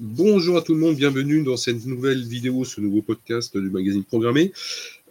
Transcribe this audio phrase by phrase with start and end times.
[0.00, 4.02] Bonjour à tout le monde, bienvenue dans cette nouvelle vidéo, ce nouveau podcast du magazine
[4.02, 4.52] Programmé.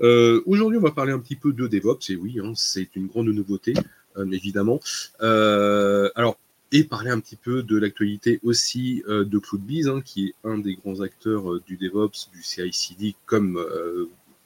[0.01, 3.07] Euh, aujourd'hui, on va parler un petit peu de DevOps, et oui, hein, c'est une
[3.07, 3.73] grande nouveauté,
[4.17, 4.81] euh, évidemment.
[5.21, 6.37] Euh, alors,
[6.73, 10.75] et parler un petit peu de l'actualité aussi de CloudBees, hein, qui est un des
[10.75, 13.63] grands acteurs du DevOps, du CI/CD, comme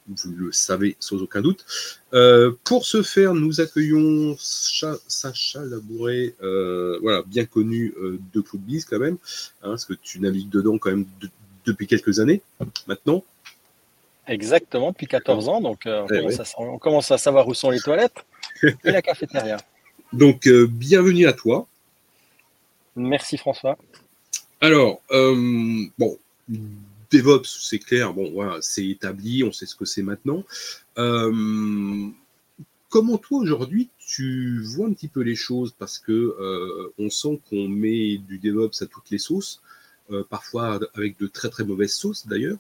[0.08, 1.66] vous le savez sans aucun doute.
[2.14, 8.86] Euh, pour ce faire, nous accueillons Sacha Labouré, euh, voilà, bien connu euh, de CloudBees
[8.90, 9.18] quand même,
[9.64, 11.06] hein, parce que tu navigues dedans quand même
[11.66, 12.42] depuis quelques années
[12.88, 13.24] maintenant.
[14.28, 17.70] Exactement, depuis 14 ans, donc on, eh commence à, on, commence à, savoir où sont
[17.70, 18.26] les toilettes
[18.64, 19.58] et la cafétéria.
[20.14, 21.68] Donc, bienvenue à toi.
[22.96, 23.78] Merci François.
[24.62, 26.18] Alors, bon,
[27.12, 30.44] DevOps, c'est clair, bon, c'est établi, on sait ce que c'est maintenant.
[30.98, 32.08] Euh,
[32.90, 35.74] comment toi aujourd'hui tu vois un petit peu les choses?
[35.78, 39.62] Parce que euh, on sent qu'on met du DevOps à toutes les sauces,
[40.12, 42.58] euh, parfois avec de très très mauvaises sauces d'ailleurs,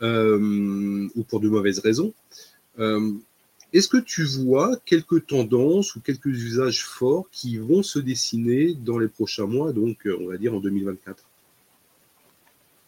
[0.00, 2.12] ou pour de mauvaises raisons.
[3.74, 8.98] Est-ce que tu vois quelques tendances ou quelques usages forts qui vont se dessiner dans
[8.98, 11.27] les prochains mois, donc on va dire en 2024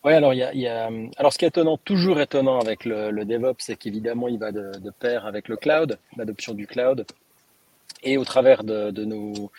[0.02, 3.58] oui, alors il y a, alors ce qui est étonnant, toujours étonnant avec le, DevOps,
[3.58, 7.04] c'est qu'évidemment il va de, pair avec le cloud, l'adoption du cloud,
[8.02, 9.52] et au travers de, nos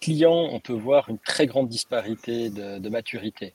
[0.00, 3.54] clients, on peut voir une très grande disparité de, maturité.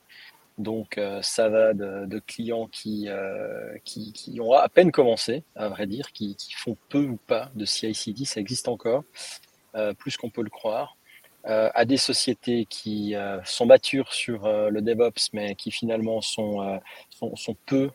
[0.58, 5.86] Donc euh, ça va de, clients euh, qui, qui, ont à peine commencé, à vrai
[5.86, 9.04] dire, qui, font peu ou pas de CI/CD, ça existe encore,
[9.76, 10.96] euh, plus qu'on peut le croire
[11.46, 16.20] euh, à des sociétés qui euh, sont matures sur euh, le DevOps, mais qui finalement
[16.20, 17.90] sont, sont, sont, peu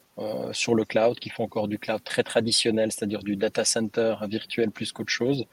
[0.52, 4.72] sur le cloud, qui font encore du cloud très traditionnel, c'est-à-dire du data center virtuel
[4.72, 5.46] plus qu'autre chose,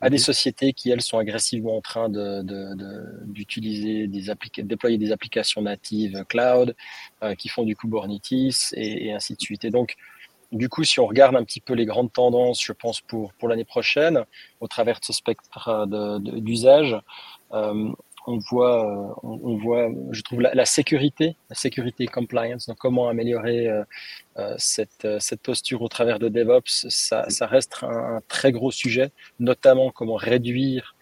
[0.00, 0.22] à des mhm.
[0.22, 6.24] sociétés qui, elles, sont agressivement en train d'utiliser, de, de, des déployer des applications natives
[6.28, 6.74] cloud,
[7.38, 9.64] qui font du Kubernetes et, et ainsi de suite.
[9.64, 9.96] Et donc,
[10.52, 13.48] du coup, si on regarde un petit peu les grandes tendances, je pense pour, pour
[13.48, 14.24] l'année prochaine,
[14.60, 15.86] au travers de ce spectre
[16.20, 16.96] d'usage,
[17.52, 17.92] euh,
[18.28, 23.68] on voit, euh, on, voit, je trouve la, sécurité, la sécurité compliance, donc comment améliorer
[23.68, 29.90] euh, cette, cette posture au travers de DevOps, ça reste un, très gros sujet, notamment
[29.92, 30.95] comment réduire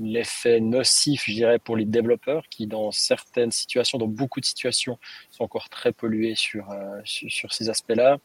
[0.00, 4.98] l'effet nocif, je dirais, pour les développeurs qui, dans certaines situations, dans beaucoup de situations,
[5.30, 6.68] sont encore très pollués sur,
[7.04, 8.18] sur, sur ces aspects-là.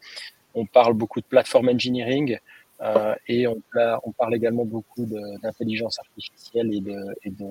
[0.54, 2.38] On parle beaucoup de platform engineering.
[2.82, 3.62] Euh, et on,
[4.04, 7.46] on, parle également beaucoup d'intelligence artificielle et de, et de,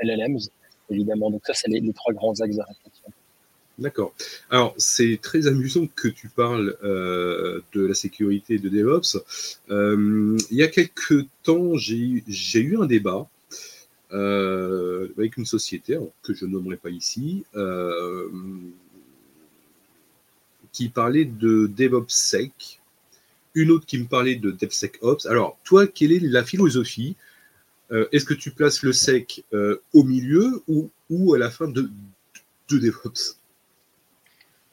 [0.00, 0.38] LLMs,
[0.90, 1.30] évidemment.
[1.30, 3.08] Donc ça, c'est les, trois grands axes de réflexion.
[3.78, 4.12] D'accord.
[4.50, 9.18] Alors, c'est très amusant que tu parles euh, de la sécurité de DevOps.
[9.70, 13.28] Euh, il y a quelques temps, j'ai eu un débat
[14.12, 17.44] euh, avec une société que je nommerai pas ici,
[20.72, 22.80] qui parlait de DevOps Sec
[23.54, 25.26] une autre qui me parlait de DevSecOps.
[25.26, 27.16] Alors, toi, quelle est la philosophie
[27.90, 29.44] Est-ce que tu places le sec
[29.92, 31.90] au milieu ou, à la fin de
[32.70, 33.37] DevOps?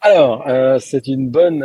[0.05, 1.63] Alors, euh, c'est une bonne,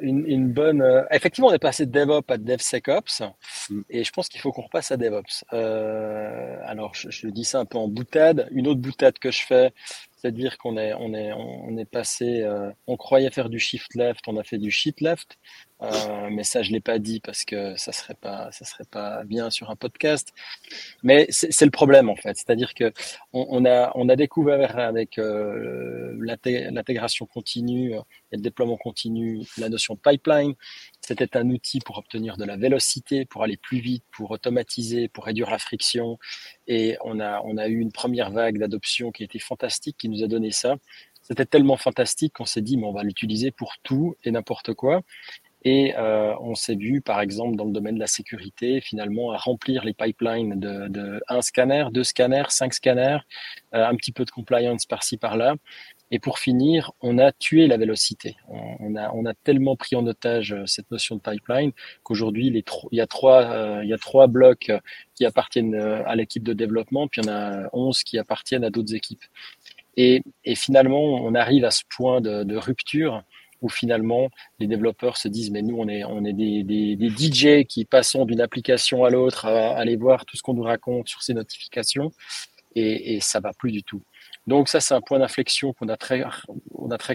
[0.00, 1.06] une, bonne.
[1.10, 3.22] effectivement, on est passé de DevOps à DevSecOps,
[3.68, 3.80] mm.
[3.90, 5.44] et je pense qu'il faut qu'on repasse à DevOps.
[5.50, 8.48] alors, je, je, dis ça un peu en boutade.
[8.52, 9.72] Une autre boutade que je fais,
[10.16, 12.48] c'est-à-dire qu'on est, on est, on est passé,
[12.86, 15.36] on croyait faire du shift left, on a fait du shift left.
[15.80, 18.16] Euh, mais ça, je l'ai pas dit parce que ça serait
[18.62, 20.32] serait pas bien sur un podcast.
[21.02, 22.92] Mais c'est le problème en fait, c'est-à-dire que
[23.32, 29.68] on, on, a, on a découvert avec euh, l'intégration continue et le déploiement continu la
[29.68, 30.54] notion de pipeline.
[31.00, 35.24] C'était un outil pour obtenir de la vélocité, pour aller plus vite, pour automatiser, pour
[35.24, 36.18] réduire la friction.
[36.66, 40.22] Et on a, on a eu une première vague d'adoption qui était fantastique, qui nous
[40.22, 40.76] a donné ça.
[41.22, 45.02] C'était tellement fantastique qu'on s'est dit, mais on va l'utiliser pour tout et n'importe quoi.
[45.64, 49.36] Et euh, on s'est vu, par exemple, dans le domaine de la sécurité, finalement, à
[49.36, 53.18] remplir les pipelines de, de un scanner, deux scanners, cinq scanners,
[53.74, 55.56] euh, un petit peu de compliance par-ci, par-là.
[56.10, 58.36] Et pour finir, on a tué la vélocité.
[58.48, 61.72] On, a, on a tellement pris en otage euh, cette notion de pipeline
[62.02, 64.72] qu'aujourd'hui, il, y a trois, euh, y a trois blocs
[65.14, 68.64] qui appartiennent euh, à l'équipe de développement, puis il y en a onze qui appartiennent
[68.64, 69.24] à d'autres équipes.
[69.96, 73.24] Et, et, finalement, on arrive à ce point de, de rupture
[73.60, 74.28] où finalement
[74.58, 79.04] les développeurs se disent mais nous on est des, des, DJ qui passons d'une application
[79.04, 82.12] à l'autre à, aller voir tout ce qu'on nous raconte sur ces notifications
[82.74, 84.02] et, et ça va plus du tout.
[84.48, 86.24] Donc ça, c'est un point d'inflexion qu'on a très,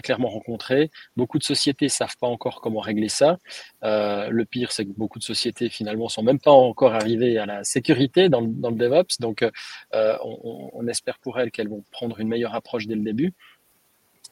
[0.02, 0.92] clairement rencontré.
[1.16, 3.38] Beaucoup de sociétés savent pas encore comment régler ça.
[3.82, 7.44] Euh, le pire, c'est que beaucoup de sociétés finalement sont même pas encore arrivées à
[7.44, 9.18] la sécurité dans, le DevOps.
[9.18, 13.32] Donc, euh, on, espère pour elles qu'elles vont prendre une meilleure approche dès le début.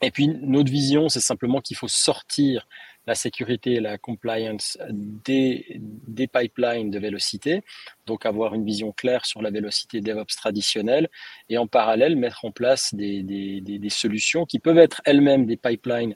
[0.03, 2.67] Et puis notre vision, c'est simplement qu'il faut sortir
[3.07, 7.63] la sécurité et la compliance des, des pipelines de vélocité,
[8.07, 11.09] donc avoir une vision claire sur la vélocité DevOps traditionnelle,
[11.49, 15.47] et en parallèle mettre en place des, des, des, des solutions qui peuvent être elles-mêmes
[15.47, 16.15] des pipelines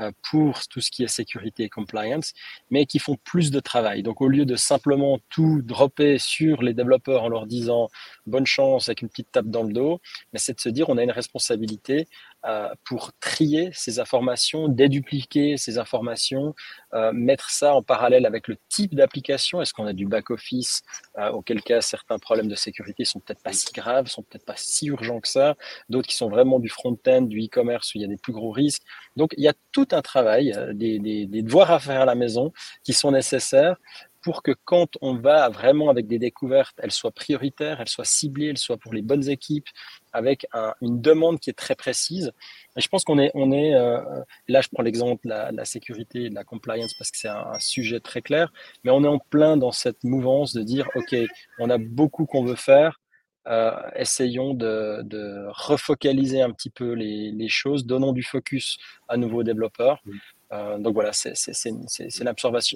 [0.00, 2.32] euh, pour tout ce qui est sécurité et compliance,
[2.68, 4.02] mais qui font plus de travail.
[4.02, 7.88] Donc au lieu de simplement tout dropper sur les développeurs en leur disant
[8.26, 10.00] bonne chance avec une petite tape dans le dos,
[10.32, 12.08] mais c'est de se dire on a une responsabilité
[12.84, 16.54] pour trier ces informations, dédupliquer ces informations,
[16.92, 19.62] euh, mettre ça en parallèle avec le type d'application.
[19.62, 20.82] Est-ce qu'on a du back-office,
[21.18, 24.56] euh, auquel cas certains problèmes de sécurité sont peut-être pas si graves, sont peut-être pas
[24.56, 25.56] si urgents que ça,
[25.88, 28.50] d'autres qui sont vraiment du front-end, du e-commerce où il y a des plus gros
[28.50, 28.82] risques.
[29.16, 32.14] Donc il y a tout un travail, euh, des, des devoirs à faire à la
[32.14, 32.52] maison
[32.82, 33.76] qui sont nécessaires
[34.24, 38.48] pour que quand on va vraiment avec des découvertes, elles soient prioritaires, elles soient ciblées,
[38.48, 39.68] elles soient pour les bonnes équipes,
[40.14, 42.32] avec un, une demande qui est très précise.
[42.76, 44.00] Et je pense qu'on est, on est euh,
[44.48, 47.46] là je prends l'exemple de la, la, sécurité de la compliance parce que c'est un,
[47.52, 48.52] un, sujet très clair,
[48.82, 51.14] mais on est en plein dans cette mouvance de dire, OK,
[51.58, 53.00] on a beaucoup qu'on veut faire,
[53.46, 59.18] euh, essayons de, de, refocaliser un petit peu les, les, choses, donnons du focus à
[59.18, 60.02] nouveau aux développeurs.
[60.52, 61.34] Euh, donc voilà, c'est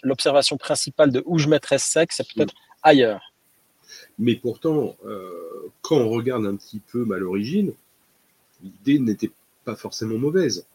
[0.02, 3.27] l'observation principale de où je mettrais sexe, c'est peut-être ailleurs.
[4.18, 5.30] Mais pourtant, euh,
[5.82, 7.72] quand on regarde un petit peu à l'origine,
[8.62, 9.30] l'idée n'était
[9.64, 10.66] pas forcément mauvaise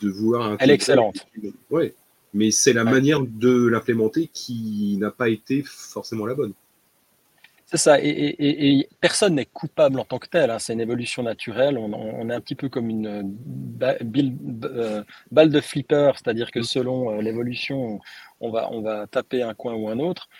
[0.00, 0.56] de vouloir.
[0.60, 1.26] Elle est excellente.
[1.70, 1.92] Oui,
[2.34, 2.90] mais c'est la ouais.
[2.90, 6.52] manière de l'implémenter qui n'a pas été forcément la bonne.
[7.70, 10.50] C'est ça, et, et, et personne n'est coupable en tant que tel.
[10.50, 10.58] Hein.
[10.58, 11.76] C'est une évolution naturelle.
[11.76, 13.98] On, on, est un petit peu comme une balle,
[14.64, 18.00] euh, balle de flipper, c'est-à-dire que selon euh, l'évolution,
[18.40, 20.30] on va, on va taper un coin ou un autre.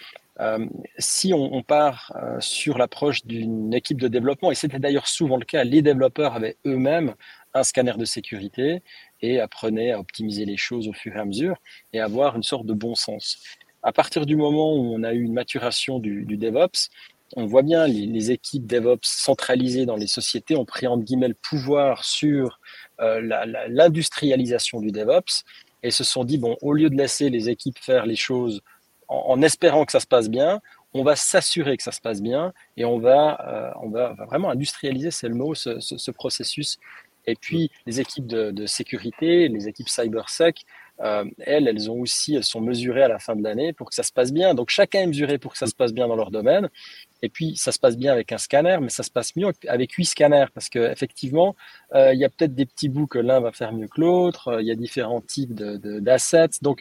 [0.40, 0.66] Euh,
[0.98, 5.44] si on, part euh, sur l'approche d'une équipe de développement, et c'était d'ailleurs souvent le
[5.44, 7.14] cas, les développeurs avaient eux-mêmes
[7.54, 8.82] un scanner de sécurité
[9.20, 11.56] et apprenaient à optimiser les choses au fur et à mesure
[11.92, 13.42] et avoir une sorte de bon sens.
[13.82, 16.88] À partir du moment où on a eu une maturation du, DevOps,
[17.36, 21.28] on voit bien les, les, équipes DevOps centralisées dans les sociétés ont pris entre guillemets
[21.28, 22.60] le pouvoir sur
[23.00, 23.20] euh,
[23.68, 25.44] l'industrialisation du DevOps
[25.82, 28.62] et se sont dit bon au lieu de laisser les équipes faire les choses
[29.08, 30.60] en, espérant que ça se passe bien,
[30.94, 34.50] on va s'assurer que ça se passe bien et on va euh, on va vraiment
[34.50, 36.78] industrialiser c'est le mot ce, ce, ce, processus
[37.26, 40.64] et puis les équipes de, sécurité, les équipes cybersec
[41.00, 43.94] euh, elles, elles ont aussi, elles sont mesurées à la fin de l'année pour que
[43.94, 44.54] ça se passe bien.
[44.54, 46.68] Donc chacun est mesuré pour que ça se passe bien dans leur domaine.
[47.22, 49.92] Et puis ça se passe bien avec un scanner, mais ça se passe mieux avec
[49.92, 51.54] huit scanners parce que effectivement,
[51.94, 54.58] euh, il y a peut-être des petits bouts que l'un va faire mieux que l'autre.
[54.60, 56.48] Il y a différents types d'assets.
[56.48, 56.80] De, Donc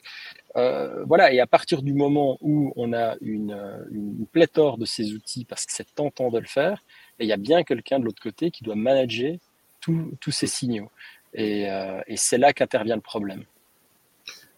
[0.55, 1.33] euh, voilà.
[1.33, 5.73] Et à partir du moment où on a une, pléthore de ces outils parce que
[5.73, 6.83] c'est tentant de le faire,
[7.19, 9.37] il y a bien quelqu'un de l'autre côté qui doit manager
[9.79, 10.89] tous ces signaux.
[11.33, 13.43] Et, euh, et c'est là qu'intervient le problème.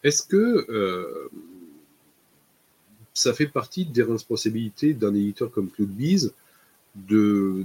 [0.02, 0.36] Est-ce que
[0.70, 1.30] euh,
[3.14, 6.32] ça fait partie des responsabilités d'un éditeur comme CloudBees
[6.96, 7.64] de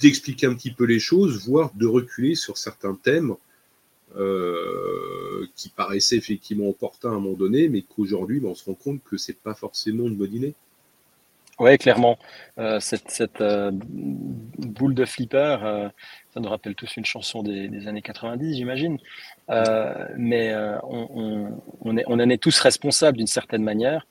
[0.00, 3.34] d'expliquer un petit peu les choses, voire de reculer sur certains thèmes
[4.16, 8.74] euh, qui paraissaient effectivement opportuns à un moment donné, mais qu'aujourd'hui, ben, on se rend
[8.74, 10.54] compte que c'est pas forcément une bonne idée.
[11.58, 12.18] Oui, clairement.
[12.58, 15.90] Euh, cette, euh, boule de flipper,
[16.32, 18.98] ça nous rappelle tous une chanson des, années 90, j'imagine.
[20.16, 24.06] Mais on, on, est, on en est tous responsables d'une certaine manière.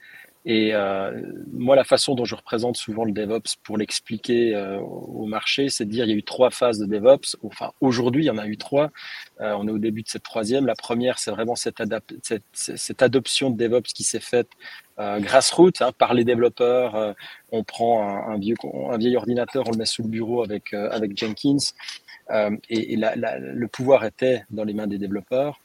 [0.51, 1.11] Et euh,
[1.53, 5.85] moi, la façon dont je représente souvent le DevOps pour l'expliquer euh, au marché, c'est
[5.85, 7.37] de dire il y a eu trois phases de DevOps.
[7.43, 8.89] Enfin, aujourd'hui, il y en a eu trois.
[9.41, 10.65] Euh, on est au début de cette troisième.
[10.65, 11.79] La première, c'est vraiment cette,
[12.99, 14.49] adoption de DevOps qui s'est faite
[14.97, 17.15] grassroots hein, par les développeurs.
[17.51, 18.55] On prend un, vieux,
[18.97, 20.75] vieil ordinateur, on le met sous le bureau avec,
[21.15, 21.57] Jenkins.
[22.69, 25.61] et, le pouvoir était dans les mains des développeurs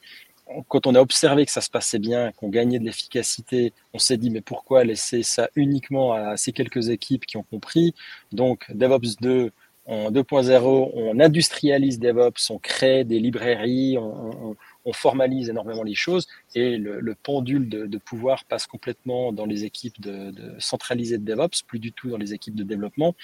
[0.67, 4.17] quand on a observé que ça se passait bien, qu'on gagnait de l'efficacité, on s'est
[4.17, 7.93] dit mais pourquoi laisser ça uniquement à ces quelques équipes qui ont compris?
[8.31, 9.51] Donc DevOps 2
[9.87, 15.95] en 2.0, on industrialise DevOps, on crée des librairies, on, on, on formalise énormément les
[15.95, 21.25] choses et le, le pendule de, pouvoir passe complètement dans les équipes de, centralisées de
[21.25, 23.15] DevOps, plus du tout dans les équipes de développement,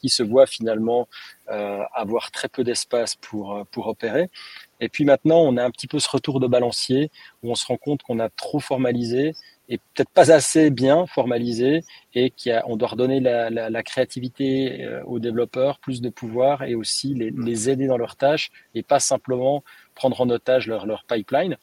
[0.00, 1.08] qui se voient finalement
[1.50, 4.30] euh, avoir très peu d'espace pour, pour opérer.
[4.80, 7.10] Et puis maintenant, on a un petit peu ce retour de balancier
[7.42, 9.34] où on se rend compte qu'on a trop formalisé
[9.70, 11.82] est peut-être pas assez bien formalisé
[12.14, 16.10] et qui a, on doit redonner la, la, la créativité euh, aux développeurs, plus de
[16.10, 19.62] pouvoir et aussi les, les, aider dans leurs tâches et pas simplement
[19.94, 21.56] prendre en otage leur, leur pipeline.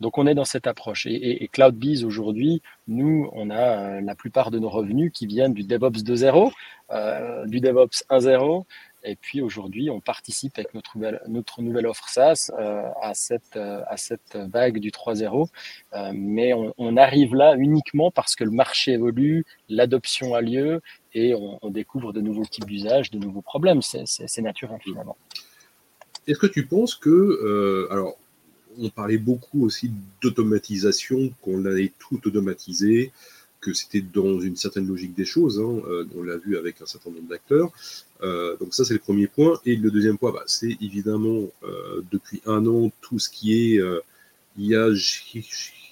[0.00, 1.06] Donc on est dans cette approche.
[1.06, 5.26] Et, et, et CloudBees aujourd'hui, nous, on a euh, la plupart de nos revenus qui
[5.26, 6.50] viennent du DevOps 2.0,
[6.92, 8.64] euh, du DevOps 1.0
[9.02, 13.96] et puis aujourd'hui, on participe avec notre nouvelle, offre SaaS euh, à, cette, euh, à
[13.96, 15.48] cette vague du 3.0.
[15.92, 20.82] Euh, mais on, on, arrive là uniquement parce que le marché évolue, l'adoption a lieu
[21.14, 23.80] et on, on, découvre de nouveaux types d'usages, de nouveaux problèmes.
[23.82, 25.16] C'est naturel finalement.
[26.26, 28.16] Est-ce que tu penses que, euh, alors,
[28.78, 29.90] on parlait beaucoup aussi
[30.22, 33.12] d'automatisation, qu'on allait tout automatiser,
[33.60, 35.60] que c'était dans une certaine logique des choses.
[35.60, 37.70] Hein, euh, on l'a vu avec un certain nombre d'acteurs.
[38.22, 39.60] Euh, donc ça, c'est le premier point.
[39.66, 43.80] Et le deuxième point, bah, c'est évidemment euh, depuis un an tout ce qui est
[44.58, 44.88] IA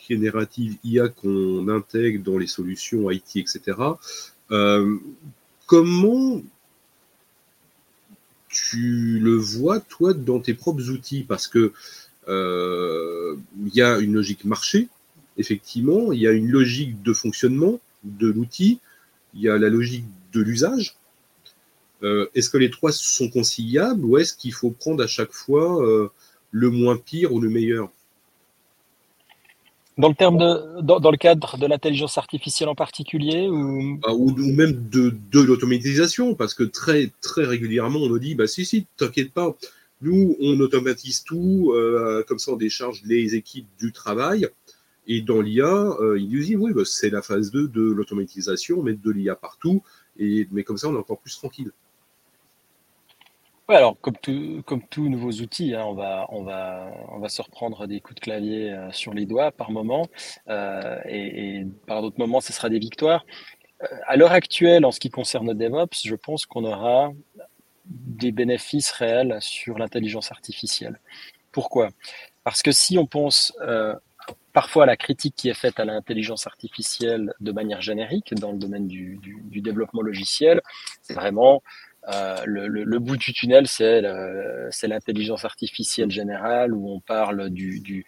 [0.09, 3.77] générative, IA qu'on intègre dans les solutions IT, etc.
[5.67, 6.43] Comment
[8.49, 11.23] tu le vois, toi, dans tes propres outils?
[11.23, 11.73] Parce que
[12.27, 14.89] il y a une logique marché,
[15.39, 18.81] effectivement, il y a une logique de fonctionnement de l'outil,
[19.35, 20.97] il y a la logique de l'usage.
[22.03, 25.83] Euh, est-ce que les trois sont conciliables ou est-ce qu'il faut prendre à chaque fois
[25.85, 26.09] euh,
[26.51, 27.91] le moins pire ou le meilleur?
[29.97, 33.99] Dans le, terme de, dans, dans le cadre de l'intelligence artificielle en particulier ou...
[34.05, 38.37] Ah, ou, ou, même de, de l'automatisation, parce que très, très régulièrement, on nous dit,
[38.37, 39.57] bah si, si, t'inquiète pas,
[40.01, 44.49] nous, on automatise tout, euh, comme ça on décharge les équipes du travail,
[45.09, 48.83] et dans l'IA, euh, il nous dit oui, bah, c'est la phase 2 de l'automatisation,
[48.83, 49.83] mettre de l'IA partout,
[50.19, 51.73] et, mais comme ça, on est encore plus tranquille.
[53.71, 57.29] Oui, alors comme, tout, comme tous nouveaux outils, hein, on, va, on, va, on va
[57.31, 60.07] se reprendre des coups de clavier euh, sur les doigts par moment,
[60.49, 63.25] euh, et, par d'autres moments, ce sera des victoires.
[64.07, 67.13] À l'heure actuelle, en ce qui concerne DevOps, je pense qu'on aura
[67.87, 71.01] des bénéfices réels sur l'intelligence artificielle.
[71.53, 71.91] Pourquoi?
[72.45, 73.55] Parce que si on pense
[74.53, 78.87] parfois la critique qui est faite à l'intelligence artificielle de manière générique dans le domaine
[78.87, 79.19] du,
[79.51, 80.61] développement logiciel,
[81.03, 81.63] c'est vraiment
[82.13, 84.01] euh, le, le, bout du tunnel, c'est
[84.89, 88.07] l'intelligence artificielle générale où on parle du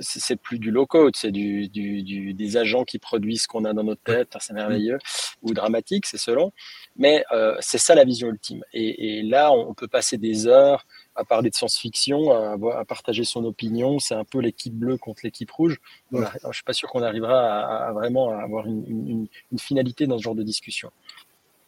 [0.00, 3.64] c'est plus du low code, c'est du, du, du, des agents qui produisent ce qu'on
[3.64, 4.98] a dans notre tête, c'est merveilleux,
[5.42, 6.52] ou dramatique, c'est selon.
[6.96, 8.62] Mais euh, c'est ça la vision ultime.
[8.72, 13.24] Et, et, là, on peut passer des heures à parler de science-fiction, à, à, partager
[13.24, 13.98] son opinion.
[13.98, 15.78] C'est un peu l'équipe bleue contre l'équipe rouge.
[16.12, 16.26] Ouais.
[16.48, 20.18] Je suis pas sûr qu'on arrivera à, à, vraiment avoir une, une, une, finalité dans
[20.18, 20.90] ce genre de discussion.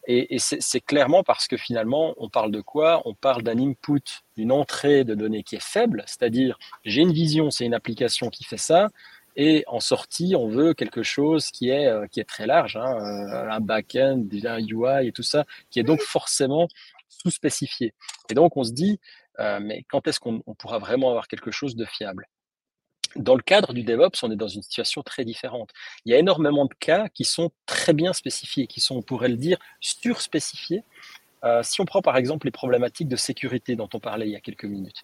[0.05, 3.01] Et, et c'est clairement parce que finalement, on parle de quoi?
[3.05, 4.01] On parle d'un input,
[4.35, 8.43] d'une entrée de données qui est faible, c'est-à-dire j'ai une vision, c'est une application qui
[8.43, 8.89] fait ça,
[9.35, 12.97] et en sortie, on veut quelque chose qui est, euh, qui est très large, hein,
[12.97, 16.67] euh, un back-end, un UI et tout ça, qui est donc forcément
[17.09, 17.93] sous-spécifié.
[18.29, 18.99] Et donc, on se dit,
[19.39, 22.27] euh, mais quand est-ce qu'on pourra vraiment avoir quelque chose de fiable?
[23.15, 25.71] Dans le cadre du DevOps, on est dans une situation très différente.
[26.05, 29.29] Il y a énormément de cas qui sont très bien spécifiés, qui sont, on pourrait
[29.29, 30.83] le dire, surspécifiés.
[31.43, 34.35] Euh, si on prend par exemple les problématiques de sécurité dont on parlait il y
[34.35, 35.03] a quelques minutes,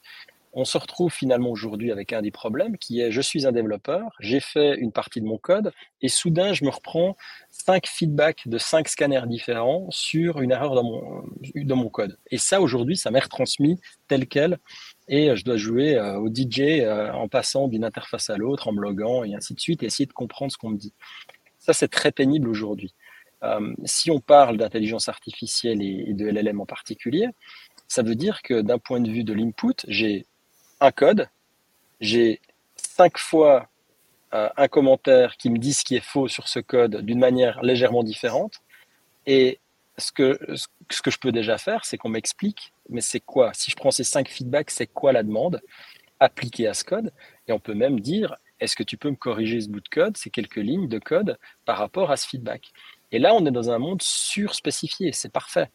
[0.53, 4.15] on se retrouve finalement aujourd'hui avec un des problèmes qui est je suis un développeur,
[4.19, 7.15] j'ai fait une partie de mon code et soudain je me reprends
[7.51, 11.23] cinq feedbacks de cinq scanners différents sur une erreur dans mon,
[11.55, 12.17] dans mon code.
[12.31, 14.57] Et ça aujourd'hui, ça m'est retransmis tel quel
[15.09, 18.71] et je dois jouer euh, au DJ euh, en passant d'une interface à l'autre, en
[18.71, 20.93] me loguant et ainsi de suite et essayer de comprendre ce qu'on me dit.
[21.57, 22.93] Ça, c'est très pénible aujourd'hui.
[23.43, 27.27] Euh, si on parle d'intelligence artificielle et, et de LLM en particulier,
[27.87, 30.25] ça veut dire que d'un point de vue de l'input, j'ai
[30.79, 31.27] un code,
[31.99, 32.39] j'ai
[32.75, 33.67] cinq fois
[34.33, 37.63] euh, un commentaire qui me dit ce qui est faux sur ce code d'une manière
[37.63, 38.61] légèrement différente.
[39.25, 39.59] Et
[39.97, 40.39] ce que,
[40.89, 43.91] ce que je peux déjà faire, c'est qu'on m'explique, mais c'est quoi Si je prends
[43.91, 45.61] ces cinq feedbacks, c'est quoi la demande
[46.19, 47.13] appliquée à ce code?
[47.47, 50.17] Et on peut même dire, est-ce que tu peux me corriger ce bout de code,
[50.17, 52.71] ces quelques lignes de code par rapport à ce feedback?
[53.11, 55.69] Et là, on est dans un monde surspécifié, c'est parfait.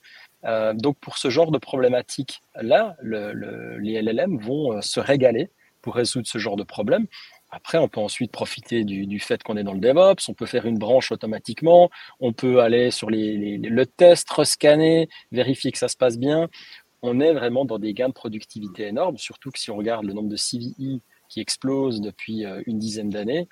[0.44, 5.00] Euh, donc pour ce genre de problématique là, le, le, les LLM vont euh, se
[5.00, 5.48] régaler
[5.80, 7.06] pour résoudre ce genre de problème.
[7.50, 10.66] Après, on peut ensuite profiter du, fait qu'on est dans le DevOps, on peut faire
[10.66, 16.18] une branche automatiquement, on peut aller sur le test, rescanner, vérifier que ça se passe
[16.18, 16.48] bien.
[17.06, 20.14] On est vraiment dans des gains de productivité énormes, surtout que si on regarde le
[20.14, 23.46] nombre de CVI qui explose depuis euh, une dizaine d'années,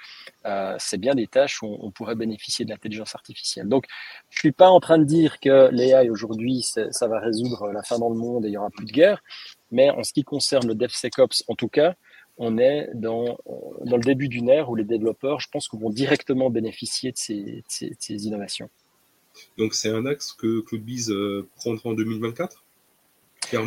[0.46, 3.68] euh, c'est bien des tâches où on, pourrait bénéficier de l'intelligence artificielle.
[3.68, 3.84] Donc,
[4.30, 7.98] je suis pas en train de dire que l'AI aujourd'hui, ça va résoudre la fin
[7.98, 9.22] dans le monde et il y aura plus de guerre,
[9.70, 11.94] mais en ce qui concerne le DevSecOps, en tout cas,
[12.38, 13.36] on est dans,
[13.84, 18.26] le début d'une ère où les développeurs, je pense, vont directement bénéficier de ces, ces,
[18.26, 18.70] innovations.
[19.58, 21.12] Donc c'est un axe que CloudBees
[21.56, 22.64] prendra en 2024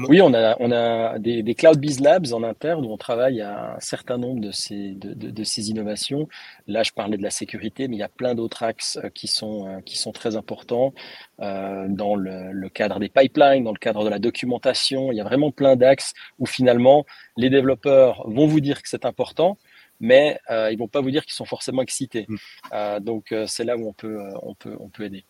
[0.07, 3.41] oui, on a, on a des, des Cloud Biz Labs en interne où on travaille
[3.41, 6.27] à un certain nombre de ces, de, de, ces innovations.
[6.67, 9.27] Là, je parlais de la sécurité, mais il y a plein d'autres axes euh, qui
[9.27, 10.93] sont, euh, qui sont très importants
[11.39, 15.11] euh, dans le, le, cadre des pipelines, dans le cadre de la documentation.
[15.11, 17.05] Il y a vraiment plein d'axes où finalement
[17.37, 19.57] les développeurs vont vous dire que c'est important,
[19.99, 22.25] mais euh, ils vont pas vous dire qu'ils sont forcément excités.
[22.27, 22.35] Mm.
[22.73, 25.25] Euh, donc c'est là où on peut, on peut, on peut aider.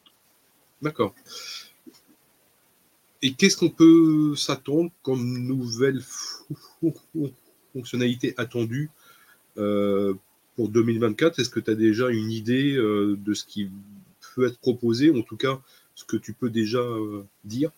[0.82, 1.14] D'accord.
[3.26, 6.00] Et qu'est-ce qu'on peut s'attendre comme nouvelle
[7.74, 8.92] fonctionnalité attendue
[9.58, 10.14] euh,
[10.56, 13.72] pour 2024 Est-ce que tu as déjà une idée euh, de ce qui
[14.36, 15.60] peut être proposé, en tout cas
[15.96, 17.72] ce que tu peux déjà euh, dire?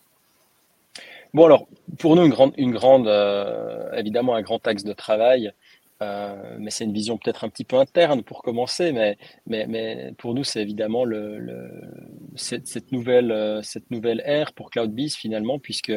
[1.33, 1.65] Bon alors,
[1.97, 2.23] pour nous,
[2.57, 3.07] une grande,
[3.93, 5.53] évidemment un grand axe de travail,
[6.01, 10.33] mais c'est une vision peut-être un petit peu interne pour commencer, mais, mais, mais pour
[10.33, 11.39] nous, c'est évidemment le
[12.37, 15.93] cette, cette, nouvelle, euh, cette nouvelle ère pour CloudBees finalement, puisque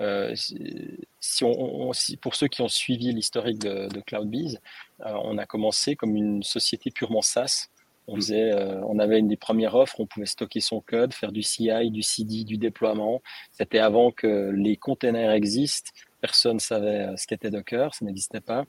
[0.00, 4.58] euh, si on, si, pour ceux qui ont suivi l'historique de, de CloudBees,
[5.04, 7.68] euh, on a commencé comme une société purement SaaS.
[8.06, 8.16] On, mmh.
[8.16, 11.42] faisait, euh, on avait une des premières offres, on pouvait stocker son code, faire du
[11.42, 13.20] CI, du CD, du déploiement.
[13.52, 15.90] C'était avant que les containers existent
[16.20, 18.64] personne ne savait ce qu'était Docker, ça n'existait pas.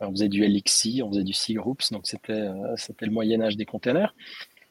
[0.00, 3.66] on faisait du LXC, on faisait du C-Groups, donc c'était c'était le Moyen Âge des
[3.66, 4.14] containers.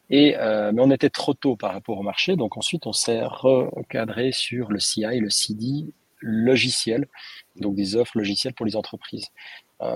[0.09, 3.23] Et, euh, mais on était trop tôt par rapport au marché, donc ensuite on s'est
[3.23, 7.07] recadré sur le CI, le CD logiciel,
[7.55, 9.27] donc des offres logicielles pour les entreprises.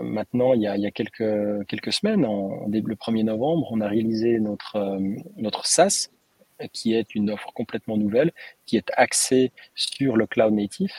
[0.03, 3.79] maintenant, il y, a, il y a, quelques, quelques semaines, en, le 1er novembre, on
[3.79, 4.99] a réalisé notre,
[5.37, 6.09] notre SaaS,
[6.73, 8.33] qui est une offre complètement nouvelle,
[8.65, 10.91] qui est axée sur le cloud native,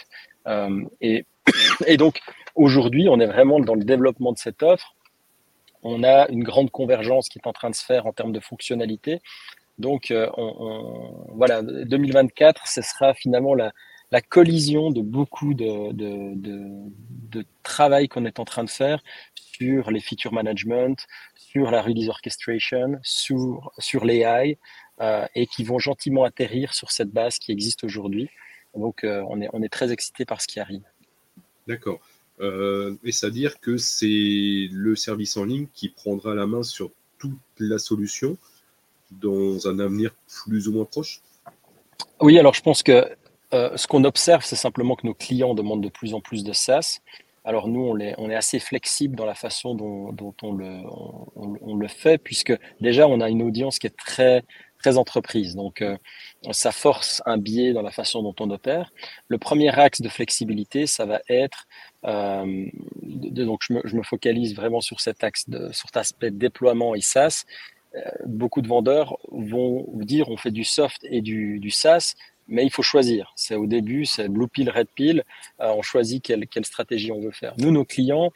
[0.49, 1.25] euh, et,
[1.87, 2.21] et donc,
[2.55, 4.95] aujourd'hui, on est vraiment dans le développement de cette offre.
[5.91, 8.41] On a une grande convergence qui est en train de se faire en termes de
[8.41, 9.23] fonctionnalité.
[9.79, 10.29] Donc, euh,
[11.33, 13.73] voilà, 2024, ce sera finalement la,
[14.29, 15.95] collision de beaucoup de,
[17.63, 19.03] travail qu'on est en train de faire
[19.35, 24.59] sur les feature management, sur la release orchestration, sur, sur l'AI,
[25.01, 28.29] euh, et qui vont gentiment atterrir sur cette base qui existe aujourd'hui.
[28.75, 30.83] Donc, euh, on, est, on est très excité par ce qui arrive.
[31.67, 31.99] D'accord.
[32.41, 37.39] Euh, et c'est-à-dire que c'est le service en ligne qui prendra la main sur toute
[37.59, 38.37] la solution
[39.11, 41.21] dans un avenir plus ou moins proche
[42.21, 43.07] Oui, alors je pense que
[43.55, 46.53] euh, ce qu'on observe, c'est simplement que nos clients demandent de plus en plus de
[46.53, 47.01] SaaS.
[47.45, 50.83] Alors nous, on est, assez flexible dans la façon dont, on, le,
[51.35, 54.45] on, le fait, puisque déjà, on a une audience qui est très,
[54.81, 55.55] très entreprise.
[55.55, 55.97] Donc, euh,
[56.51, 58.93] ça force un biais dans la façon dont on opère.
[59.29, 61.67] Le premier axe de flexibilité, ça va être,
[62.05, 62.67] euh,
[63.03, 67.45] donc je me, focalise vraiment sur cet axe, sur cet aspect déploiement et SaaS.
[67.95, 72.15] Euh, beaucoup de vendeurs vont vous dire on fait du soft et du, du SaaS,
[72.47, 73.33] mais il faut choisir.
[73.37, 75.25] C'est au début, c'est blue pill, red pill.
[75.61, 77.55] Euh, on choisit quelle, quelle stratégie on veut faire.
[77.59, 78.31] Nous, nos clients,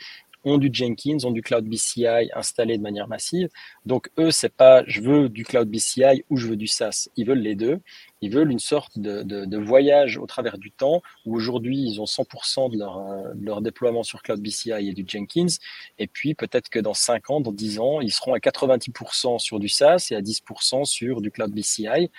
[0.44, 3.48] ont du Jenkins, ont du Cloud BCI installé de manière massive.
[3.86, 7.08] Donc eux, c'est pas je veux du Cloud BCI ou je veux du SaaS.
[7.16, 7.80] Ils veulent les deux.
[8.22, 12.04] Ils veulent une sorte de, de, voyage au travers du temps où aujourd'hui ils ont
[12.04, 15.54] 100% de leur, euh, de leur déploiement sur Cloud BCI et du Jenkins.
[15.98, 19.60] Et puis peut-être que dans 5 ans, dans 10 ans, ils seront à 90% sur
[19.60, 22.10] du SaaS et à 10% sur du Cloud BCI.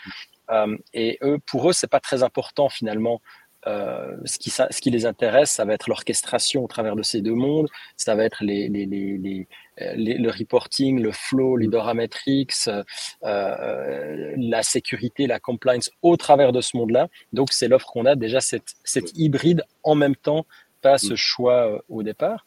[0.51, 3.21] Euh, et eux, pour eux, c'est pas très important finalement
[3.67, 7.21] euh, ce, qui, ce qui les intéresse, ça va être l'orchestration au travers de ces
[7.21, 12.53] deux mondes, ça va être les, les, les, les le reporting, le flow, les parametrics,
[12.67, 12.83] euh,
[13.23, 17.09] euh, la sécurité, la compliance au travers de ce monde-là.
[17.31, 18.15] Donc, c'est l'offre qu'on a.
[18.15, 20.45] Déjà, cette, cette hybride en même temps,
[20.81, 22.45] pas ce choix euh, au départ.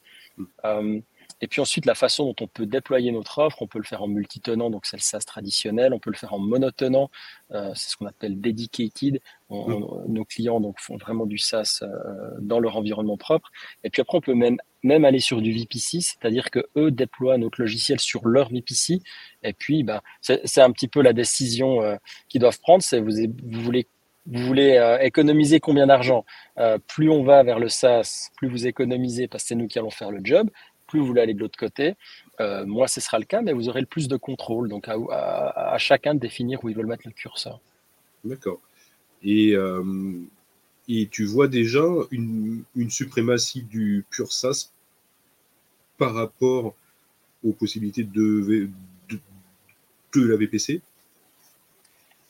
[0.64, 1.00] Euh,
[1.40, 4.02] et puis ensuite, la façon dont on peut déployer notre offre, on peut le faire
[4.02, 7.10] en multitenant, donc c'est le SaaS traditionnel, on peut le faire en monotenant,
[7.52, 9.20] euh, c'est ce qu'on appelle dedicated.
[9.50, 11.88] nos clients donc font vraiment du SaaS euh,
[12.40, 13.50] dans leur environnement propre.
[13.84, 17.38] Et puis après, on peut même, même aller sur du VPC, c'est-à-dire que eux déploient
[17.38, 19.02] notre logiciel sur leur VPC.
[19.42, 21.96] Et puis, bah, c'est un petit peu la décision euh,
[22.28, 22.82] qu'ils doivent prendre.
[22.82, 23.86] C'est vous, vous voulez
[24.26, 26.24] vous voulez euh, économiser combien d'argent?
[26.58, 29.78] Euh, Plus on va vers le SaaS, plus vous économisez parce que c'est nous qui
[29.78, 30.50] allons faire le job
[30.86, 31.94] plus vous voulez aller de l'autre côté,
[32.40, 34.68] euh, moi ce sera le cas, mais vous aurez le plus de contrôle.
[34.68, 37.60] Donc à, chacun de définir où il veut mettre le curseur.
[38.24, 38.60] D'accord.
[39.22, 39.82] Et, euh,
[40.88, 44.72] et tu vois déjà une, suprématie du pur SaaS
[45.98, 46.74] par rapport
[47.44, 48.68] aux possibilités de,
[50.14, 50.82] de la VPC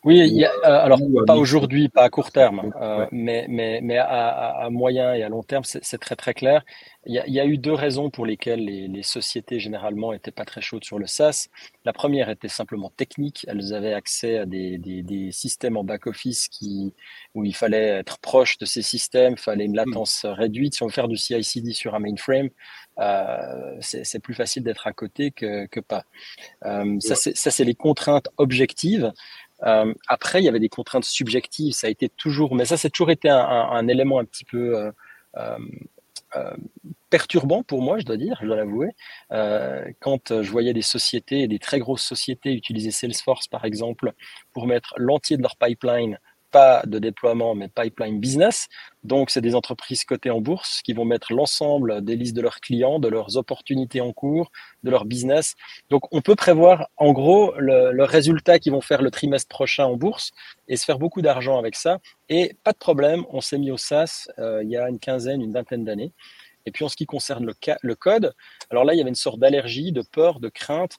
[0.06, 5.12] Oui, euh, alors pas aujourd'hui, pas à court terme, euh, mais, mais, mais à, moyen
[5.14, 6.64] et à long terme, c'est très très clair.
[7.06, 10.84] Il y, a, eu deux raisons pour lesquelles les, sociétés généralement n'étaient pas très chaudes
[10.84, 11.48] sur le SaaS.
[11.84, 13.46] La première était simplement technique.
[13.48, 16.50] Elles avaient accès à des, des, systèmes en back-office
[17.34, 19.86] où il fallait être proche de ces systèmes, il fallait une hmm.
[19.86, 20.74] latence réduite.
[20.74, 22.50] Si on veut faire du CI/CD sur un mainframe,
[22.98, 26.04] euh, c'est plus facile d'être à côté que, que pas.
[26.64, 27.14] Euh, Ça,
[27.50, 29.12] c'est les contraintes objectives.
[29.64, 31.72] Euh, après, il y avait des contraintes subjectives.
[31.72, 34.92] Ça a été toujours, mais ça, c'est toujours été un, élément un petit peu euh,
[35.36, 36.56] euh,
[37.10, 38.90] perturbant pour moi, je dois dire, je dois l'avouer.
[40.00, 44.12] quand je voyais des sociétés, des très grosses sociétés utiliser Salesforce, par exemple,
[44.52, 46.18] pour mettre l'entier de leur pipeline
[46.86, 48.68] de déploiement, mais pipeline business.
[49.04, 52.60] Donc, c'est des entreprises cotées en bourse qui vont mettre l'ensemble des listes de leurs
[52.60, 54.50] clients, de leurs opportunités en cours,
[54.82, 55.54] de leur business.
[55.90, 59.96] Donc, on peut prévoir en gros le, résultat qu'ils vont faire le trimestre prochain en
[59.96, 60.32] bourse
[60.68, 61.98] et se faire beaucoup d'argent avec ça.
[62.28, 65.42] Et pas de problème, on s'est mis au SaaS euh, il y a une quinzaine,
[65.42, 66.12] une vingtaine d'années.
[66.66, 68.34] Et puis en ce qui concerne le, le, code,
[68.70, 70.96] alors là, il y avait une sorte d'allergie, de peur, de crainte.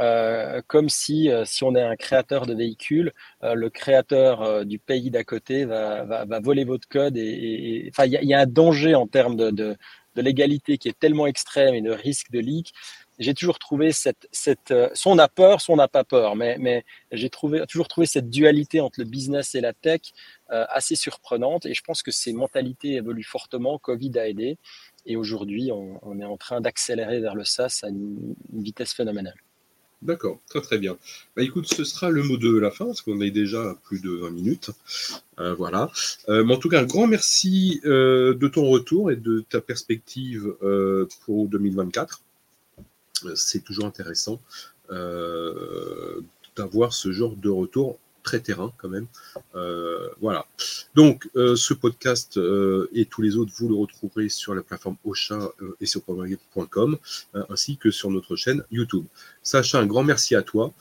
[0.00, 4.78] Euh, comme si, euh, si on est un créateur de véhicules, euh, le créateur du
[4.78, 7.16] pays d'à côté va, va, va, voler votre code.
[7.16, 9.76] Et, enfin, il y, y, a un danger en termes de, de,
[10.14, 12.72] de, légalité qui est tellement extrême et de risque de leak.
[13.18, 16.56] J'ai toujours trouvé cette, cette, soit on a peur, soit on n'a pas peur, mais,
[16.60, 20.00] mais j'ai trouvé, toujours trouvé cette dualité entre le business et la tech
[20.48, 21.66] assez surprenante.
[21.66, 23.78] Et je pense que ces mentalités évoluent fortement.
[23.78, 24.58] Covid a aidé.
[25.06, 29.34] Et aujourd'hui, on, on, est en train d'accélérer vers le SaaS à une vitesse phénoménale.
[30.00, 30.96] D'accord, très très bien.
[31.34, 34.00] Bah, écoute, ce sera le mot de la fin, parce qu'on est déjà à plus
[34.00, 34.70] de 20 minutes.
[35.40, 35.90] Euh, voilà.
[36.28, 39.60] Euh, mais en tout cas, un grand merci euh, de ton retour et de ta
[39.60, 40.54] perspective
[41.24, 42.20] pour 2024.
[43.34, 44.40] C'est toujours intéressant
[46.56, 47.98] d'avoir ce genre de retour
[48.28, 49.06] très terrain quand même.
[49.54, 50.44] Euh, voilà.
[50.94, 54.96] Donc, euh, ce podcast euh, et tous les autres, vous le retrouverez sur la plateforme
[55.04, 55.38] Ocha
[55.80, 56.98] et sur programmer.com,
[57.48, 59.06] ainsi que sur notre chaîne YouTube.
[59.42, 60.72] Sacha, un grand merci à toi.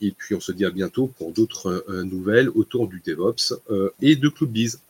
[0.00, 3.54] et puis, on se dit à bientôt pour d'autres nouvelles autour du DevOps
[4.00, 4.80] et de Biz.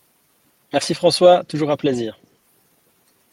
[0.72, 2.18] Merci François, toujours un plaisir.